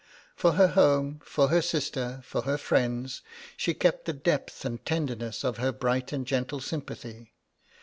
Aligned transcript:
For 0.35 0.53
her 0.53 0.69
home, 0.69 1.21
for 1.23 1.49
her 1.49 1.61
sister, 1.61 2.21
for 2.23 2.41
her 2.41 2.57
friends, 2.57 3.21
she 3.55 3.75
kept 3.75 4.05
the 4.05 4.13
depth 4.13 4.65
and 4.65 4.83
tenderness 4.83 5.43
of 5.43 5.57
her 5.57 5.71
bright 5.71 6.11
and 6.11 6.25
gentle 6.25 6.59
sympathy. 6.59 7.33